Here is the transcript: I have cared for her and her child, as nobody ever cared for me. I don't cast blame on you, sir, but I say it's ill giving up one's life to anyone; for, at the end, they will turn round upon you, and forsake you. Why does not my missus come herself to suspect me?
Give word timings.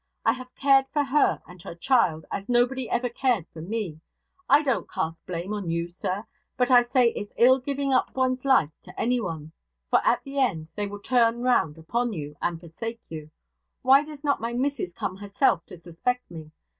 I 0.25 0.33
have 0.33 0.55
cared 0.55 0.87
for 0.91 1.03
her 1.03 1.43
and 1.47 1.61
her 1.61 1.75
child, 1.75 2.25
as 2.31 2.49
nobody 2.49 2.89
ever 2.89 3.07
cared 3.07 3.45
for 3.53 3.61
me. 3.61 3.99
I 4.49 4.63
don't 4.63 4.89
cast 4.89 5.23
blame 5.27 5.53
on 5.53 5.69
you, 5.69 5.89
sir, 5.89 6.25
but 6.57 6.71
I 6.71 6.81
say 6.81 7.09
it's 7.11 7.35
ill 7.37 7.59
giving 7.59 7.93
up 7.93 8.15
one's 8.15 8.43
life 8.43 8.71
to 8.81 8.99
anyone; 8.99 9.51
for, 9.91 9.99
at 10.03 10.23
the 10.23 10.39
end, 10.39 10.69
they 10.75 10.87
will 10.87 11.01
turn 11.03 11.43
round 11.43 11.77
upon 11.77 12.13
you, 12.13 12.35
and 12.41 12.59
forsake 12.59 13.01
you. 13.09 13.29
Why 13.83 14.03
does 14.03 14.23
not 14.23 14.41
my 14.41 14.53
missus 14.53 14.91
come 14.91 15.17
herself 15.17 15.67
to 15.67 15.77
suspect 15.77 16.31
me? 16.31 16.49